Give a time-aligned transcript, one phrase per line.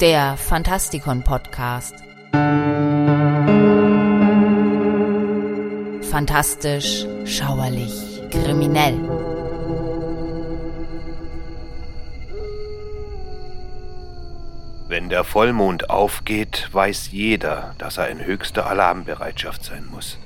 [0.00, 1.94] der Fantastikon Podcast.
[6.10, 8.98] Fantastisch, schauerlich, kriminell.
[14.88, 20.18] Wenn der Vollmond aufgeht, weiß jeder, dass er in höchster Alarmbereitschaft sein muss.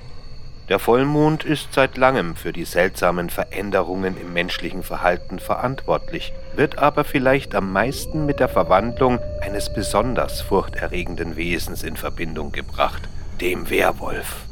[0.69, 7.05] Der Vollmond ist seit langem für die seltsamen Veränderungen im menschlichen Verhalten verantwortlich, wird aber
[7.05, 13.09] vielleicht am meisten mit der Verwandlung eines besonders furchterregenden Wesens in Verbindung gebracht,
[13.41, 14.45] dem Werwolf.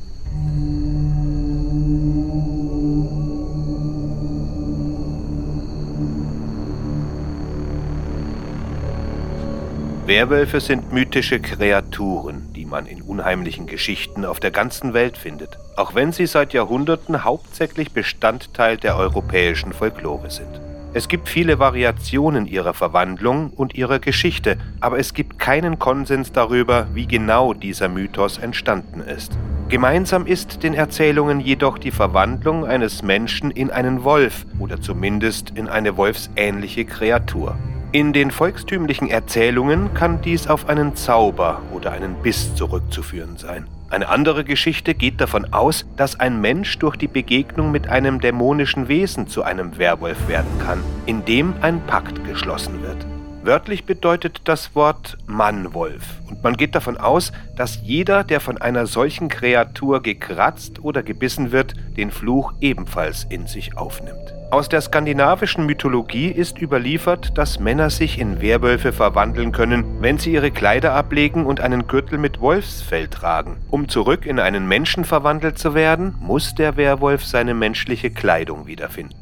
[10.07, 15.97] Werwölfe sind mythische Kreaturen, die man in unheimlichen Geschichten auf der ganzen Welt findet, auch
[15.97, 20.61] wenn sie seit Jahrhunderten hauptsächlich Bestandteil der europäischen Folklore sind.
[20.95, 26.87] Es gibt viele Variationen ihrer Verwandlung und ihrer Geschichte, aber es gibt keinen Konsens darüber,
[26.95, 29.37] wie genau dieser Mythos entstanden ist.
[29.69, 35.67] Gemeinsam ist den Erzählungen jedoch die Verwandlung eines Menschen in einen Wolf oder zumindest in
[35.67, 37.57] eine wolfsähnliche Kreatur.
[37.97, 43.69] In den volkstümlichen Erzählungen kann dies auf einen Zauber oder einen Biss zurückzuführen sein.
[43.89, 48.89] Eine andere Geschichte geht davon aus, dass ein Mensch durch die Begegnung mit einem dämonischen
[48.89, 52.99] Wesen zu einem Werwolf werden kann, indem ein Pakt geschlossen wird.
[53.43, 58.87] Wörtlich bedeutet das Wort Mannwolf und man geht davon aus, dass jeder, der von einer
[58.87, 64.36] solchen Kreatur gekratzt oder gebissen wird, den Fluch ebenfalls in sich aufnimmt.
[64.49, 70.33] Aus der skandinavischen Mythologie ist überliefert, dass Männer sich in Werwölfe verwandeln können, wenn sie
[70.33, 73.57] ihre Kleider ablegen und einen Gürtel mit Wolfsfell tragen.
[73.71, 79.17] Um zurück in einen Menschen verwandelt zu werden, muss der Werwolf seine menschliche Kleidung wiederfinden.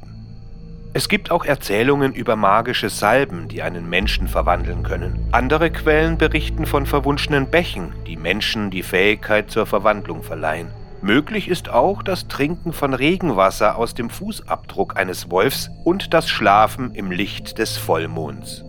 [0.92, 5.26] Es gibt auch Erzählungen über magische Salben, die einen Menschen verwandeln können.
[5.32, 10.68] Andere Quellen berichten von verwunschenen Bächen, die Menschen die Fähigkeit zur Verwandlung verleihen.
[11.04, 16.94] Möglich ist auch das Trinken von Regenwasser aus dem Fußabdruck eines Wolfs und das Schlafen
[16.94, 18.64] im Licht des Vollmonds.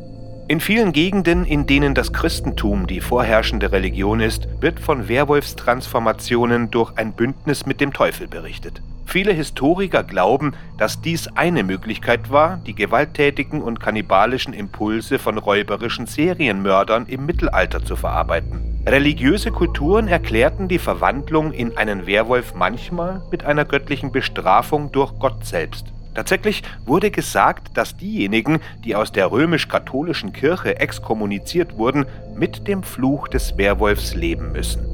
[0.50, 6.98] In vielen Gegenden, in denen das Christentum die vorherrschende Religion ist, wird von Werwolfstransformationen durch
[6.98, 8.82] ein Bündnis mit dem Teufel berichtet.
[9.06, 16.06] Viele Historiker glauben, dass dies eine Möglichkeit war, die gewalttätigen und kannibalischen Impulse von räuberischen
[16.06, 18.75] Serienmördern im Mittelalter zu verarbeiten.
[18.88, 25.44] Religiöse Kulturen erklärten die Verwandlung in einen Werwolf manchmal mit einer göttlichen Bestrafung durch Gott
[25.44, 25.88] selbst.
[26.14, 32.06] Tatsächlich wurde gesagt, dass diejenigen, die aus der römisch-katholischen Kirche exkommuniziert wurden,
[32.38, 34.86] mit dem Fluch des Werwolfs leben müssen.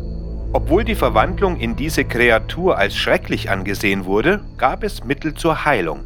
[0.53, 6.00] Obwohl die Verwandlung in diese Kreatur als schrecklich angesehen wurde, gab es Mittel zur Heilung.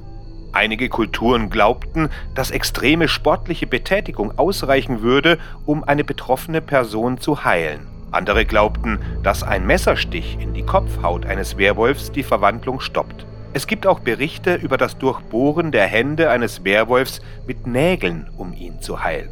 [0.55, 7.87] Einige Kulturen glaubten, dass extreme sportliche Betätigung ausreichen würde, um eine betroffene Person zu heilen.
[8.11, 13.25] Andere glaubten, dass ein Messerstich in die Kopfhaut eines Werwolfs die Verwandlung stoppt.
[13.51, 18.79] Es gibt auch Berichte über das Durchbohren der Hände eines Werwolfs mit Nägeln, um ihn
[18.79, 19.31] zu heilen.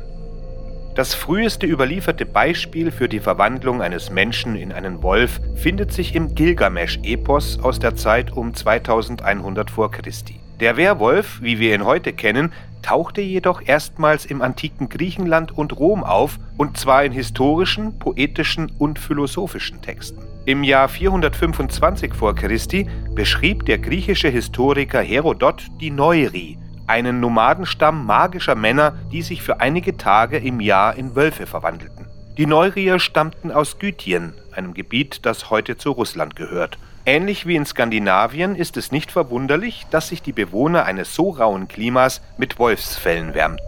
[0.94, 6.36] Das früheste überlieferte Beispiel für die Verwandlung eines Menschen in einen Wolf findet sich im
[6.36, 9.88] Gilgamesch-Epos aus der Zeit um 2100 v.
[9.88, 10.12] Chr.
[10.64, 16.06] Der Werwolf, wie wir ihn heute kennen, tauchte jedoch erstmals im antiken Griechenland und Rom
[16.06, 20.22] auf, und zwar in historischen, poetischen und philosophischen Texten.
[20.46, 22.34] Im Jahr 425 v.
[22.34, 22.48] Chr.
[23.14, 26.58] beschrieb der griechische Historiker Herodot die Neuri,
[26.88, 32.03] einen Nomadenstamm magischer Männer, die sich für einige Tage im Jahr in Wölfe verwandelten.
[32.36, 36.80] Die Neurier stammten aus Gythien, einem Gebiet, das heute zu Russland gehört.
[37.06, 41.68] Ähnlich wie in Skandinavien ist es nicht verwunderlich, dass sich die Bewohner eines so rauen
[41.68, 43.64] Klimas mit Wolfsfällen wärmten.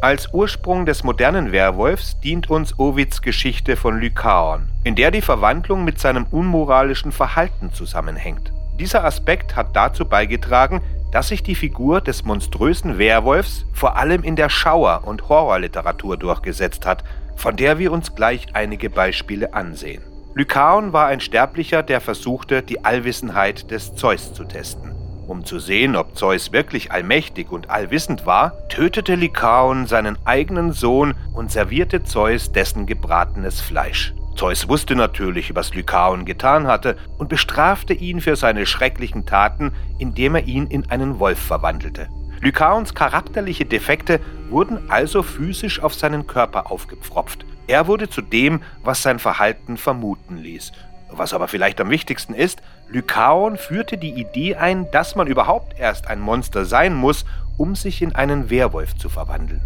[0.00, 5.84] Als Ursprung des modernen Werwolfs dient uns Ovids Geschichte von Lykaon, in der die Verwandlung
[5.84, 8.50] mit seinem unmoralischen Verhalten zusammenhängt.
[8.78, 10.80] Dieser Aspekt hat dazu beigetragen,
[11.12, 16.86] dass sich die Figur des monströsen Werwolfs vor allem in der Schauer- und Horrorliteratur durchgesetzt
[16.86, 17.04] hat,
[17.40, 20.02] von der wir uns gleich einige Beispiele ansehen.
[20.34, 24.92] Lykaon war ein Sterblicher, der versuchte, die Allwissenheit des Zeus zu testen.
[25.26, 31.14] Um zu sehen, ob Zeus wirklich allmächtig und allwissend war, tötete Lykaon seinen eigenen Sohn
[31.34, 34.12] und servierte Zeus dessen gebratenes Fleisch.
[34.36, 40.34] Zeus wusste natürlich, was Lykaon getan hatte und bestrafte ihn für seine schrecklichen Taten, indem
[40.34, 42.08] er ihn in einen Wolf verwandelte.
[42.40, 47.44] Lykaons charakterliche Defekte wurden also physisch auf seinen Körper aufgepfropft.
[47.66, 50.72] Er wurde zu dem, was sein Verhalten vermuten ließ.
[51.12, 56.06] Was aber vielleicht am wichtigsten ist, Lykaon führte die Idee ein, dass man überhaupt erst
[56.06, 57.24] ein Monster sein muss,
[57.58, 59.60] um sich in einen Werwolf zu verwandeln.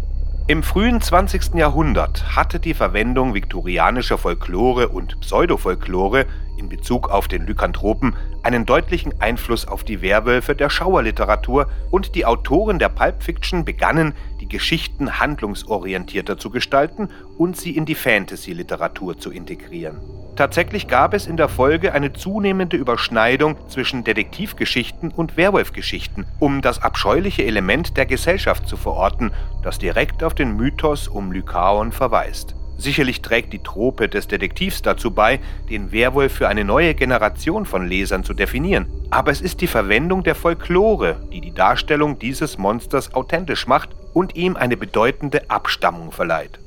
[0.47, 1.55] Im frühen 20.
[1.55, 6.25] Jahrhundert hatte die Verwendung viktorianischer Folklore und Pseudofolklore
[6.57, 12.25] in Bezug auf den Lykanthropen einen deutlichen Einfluss auf die Werwölfe der Schauerliteratur und die
[12.25, 19.17] Autoren der Pulp Fiction begannen, die Geschichten handlungsorientierter zu gestalten und sie in die Fantasy-Literatur
[19.17, 19.99] zu integrieren.
[20.35, 26.81] Tatsächlich gab es in der Folge eine zunehmende Überschneidung zwischen Detektivgeschichten und Werwolfgeschichten, um das
[26.81, 29.31] abscheuliche Element der Gesellschaft zu verorten,
[29.63, 32.55] das direkt auf den Mythos um Lykaon verweist.
[32.77, 35.39] Sicherlich trägt die Trope des Detektivs dazu bei,
[35.69, 38.87] den Werwolf für eine neue Generation von Lesern zu definieren.
[39.09, 44.35] Aber es ist die Verwendung der Folklore, die die Darstellung dieses Monsters authentisch macht und
[44.35, 46.59] ihm eine bedeutende Abstammung verleiht.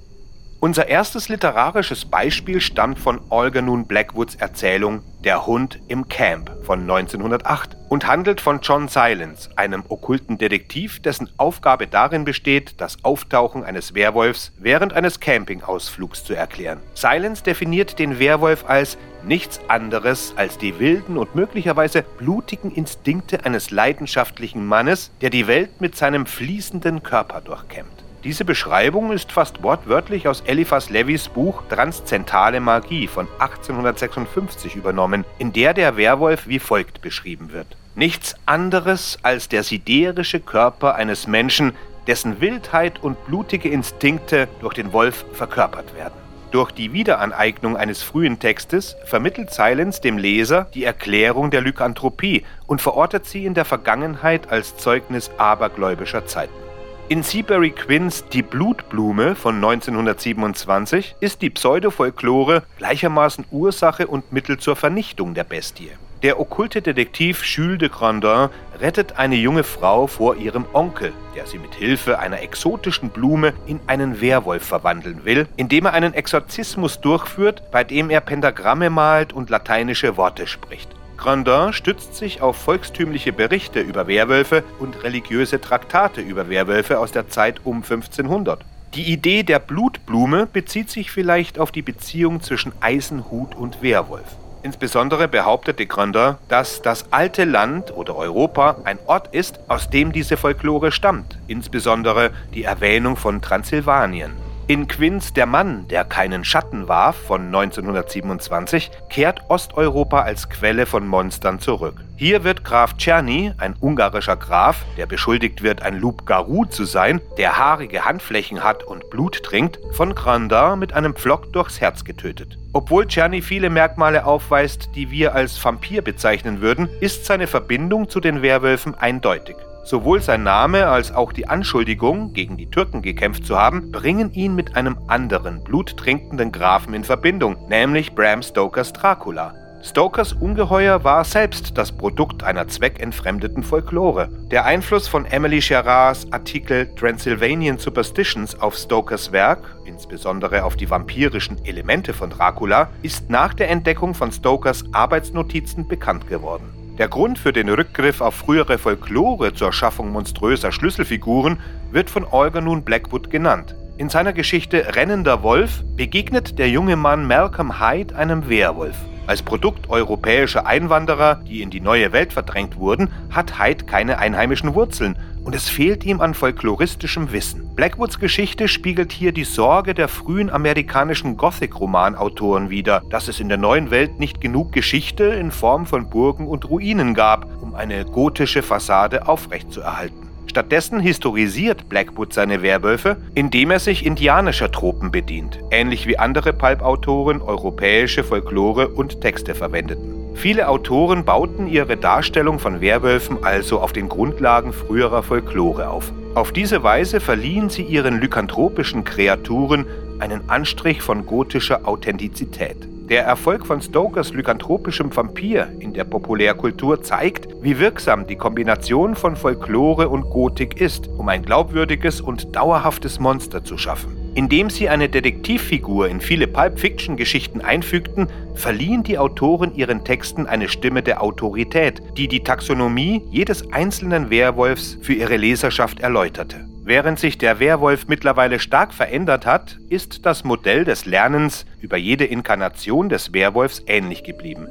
[0.61, 6.81] Unser erstes literarisches Beispiel stammt von Olga Nun Blackwoods Erzählung Der Hund im Camp von
[6.81, 13.63] 1908 und handelt von John Silence, einem okkulten Detektiv, dessen Aufgabe darin besteht, das Auftauchen
[13.63, 16.81] eines Werwolfs während eines Campingausflugs zu erklären.
[16.93, 23.71] Silence definiert den Werwolf als nichts anderes als die wilden und möglicherweise blutigen Instinkte eines
[23.71, 28.08] leidenschaftlichen Mannes, der die Welt mit seinem fließenden Körper durchkämmt.
[28.25, 35.53] Diese Beschreibung ist fast wortwörtlich aus Eliphas Levis Buch Transzentale Magie von 1856 übernommen, in
[35.53, 37.77] der der Werwolf wie folgt beschrieben wird.
[37.95, 41.75] Nichts anderes als der siderische Körper eines Menschen,
[42.09, 46.15] dessen Wildheit und blutige Instinkte durch den Wolf verkörpert werden.
[46.51, 52.83] Durch die Wiederaneignung eines frühen Textes vermittelt Silence dem Leser die Erklärung der Lykanthropie und
[52.83, 56.68] verortet sie in der Vergangenheit als Zeugnis abergläubischer Zeiten.
[57.11, 64.77] In Seabury Quinns Die Blutblume von 1927 ist die Pseudofolklore gleichermaßen Ursache und Mittel zur
[64.77, 65.91] Vernichtung der Bestie.
[66.23, 71.57] Der okkulte Detektiv Jules de Grandin rettet eine junge Frau vor ihrem Onkel, der sie
[71.57, 77.63] mit Hilfe einer exotischen Blume in einen Werwolf verwandeln will, indem er einen Exorzismus durchführt,
[77.71, 80.98] bei dem er Pentagramme malt und lateinische Worte spricht.
[81.19, 87.29] Grandin stützt sich auf volkstümliche Berichte über Werwölfe und religiöse Traktate über Werwölfe aus der
[87.29, 88.65] Zeit um 1500.
[88.95, 94.37] Die Idee der Blutblume bezieht sich vielleicht auf die Beziehung zwischen Eisenhut und Werwolf.
[94.63, 100.37] Insbesondere behauptete Grandin, dass das alte Land oder Europa ein Ort ist, aus dem diese
[100.37, 104.48] Folklore stammt, insbesondere die Erwähnung von Transsilvanien.
[104.71, 111.09] In Quinns Der Mann, der keinen Schatten warf von 1927 kehrt Osteuropa als Quelle von
[111.09, 112.05] Monstern zurück.
[112.17, 117.57] Hier wird Graf Czerny, ein ungarischer Graf, der beschuldigt wird, ein Loup-Garou zu sein, der
[117.57, 122.59] haarige Handflächen hat und Blut trinkt, von Grandin mit einem Pflock durchs Herz getötet.
[122.75, 128.21] Obwohl Czerny viele Merkmale aufweist, die wir als Vampir bezeichnen würden, ist seine Verbindung zu
[128.21, 129.57] den Werwölfen eindeutig.
[129.85, 134.55] Sowohl sein Name als auch die Anschuldigung, gegen die Türken gekämpft zu haben, bringen ihn
[134.55, 139.55] mit einem anderen bluttrinkenden Grafen in Verbindung, nämlich Bram Stokers Dracula.
[139.81, 144.29] Stokers Ungeheuer war selbst das Produkt einer zweckentfremdeten Folklore.
[144.51, 151.65] Der Einfluss von Emily Gerards Artikel Transylvanian Superstitions auf Stokers Werk, insbesondere auf die vampirischen
[151.65, 156.69] Elemente von Dracula, ist nach der Entdeckung von Stokers Arbeitsnotizen bekannt geworden.
[156.99, 161.61] Der Grund für den Rückgriff auf frühere Folklore zur Schaffung monströser Schlüsselfiguren
[161.93, 163.77] wird von Olga nun Blackwood genannt.
[163.99, 168.97] In seiner Geschichte Rennender Wolf begegnet der junge Mann Malcolm Hyde einem Werwolf.
[169.29, 174.75] Als Produkt europäischer Einwanderer, die in die neue Welt verdrängt wurden, hat Hyde keine einheimischen
[174.75, 177.75] Wurzeln und es fehlt ihm an folkloristischem Wissen.
[177.77, 183.59] Blackwoods Geschichte spiegelt hier die Sorge der frühen amerikanischen Gothic-Romanautoren wider, dass es in der
[183.59, 188.63] neuen Welt nicht genug Geschichte in Form von Burgen und Ruinen gab, um eine gotische
[188.63, 190.28] Fassade aufrechtzuerhalten.
[190.59, 197.41] Stattdessen historisiert Blackwood seine Werwölfe, indem er sich indianischer Tropen bedient, ähnlich wie andere Pulp-Autoren
[197.41, 200.35] europäische Folklore und Texte verwendeten.
[200.35, 206.13] Viele Autoren bauten ihre Darstellung von Werwölfen also auf den Grundlagen früherer Folklore auf.
[206.35, 209.87] Auf diese Weise verliehen sie ihren lykanthropischen Kreaturen
[210.19, 212.89] einen Anstrich von gotischer Authentizität.
[213.09, 219.35] Der Erfolg von Stokers lykanthropischem Vampir in der Populärkultur zeigt, wie wirksam die Kombination von
[219.35, 224.15] Folklore und Gotik ist, um ein glaubwürdiges und dauerhaftes Monster zu schaffen.
[224.35, 231.03] Indem sie eine Detektivfigur in viele Pulp-Fiction-Geschichten einfügten, verliehen die Autoren ihren Texten eine Stimme
[231.03, 236.69] der Autorität, die die Taxonomie jedes einzelnen Werwolfs für ihre Leserschaft erläuterte.
[236.89, 242.25] Während sich der Werwolf mittlerweile stark verändert hat, ist das Modell des Lernens über jede
[242.25, 244.69] Inkarnation des Werwolfs ähnlich geblieben.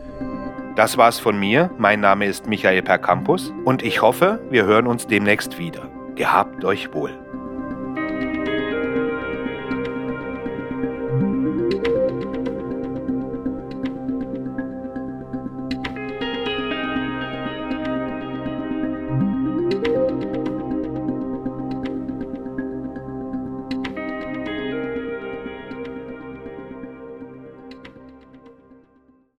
[0.76, 1.70] Das war's von mir.
[1.78, 5.92] Mein Name ist Michael Percampus und ich hoffe, wir hören uns demnächst wieder.
[6.16, 7.12] Gehabt euch wohl.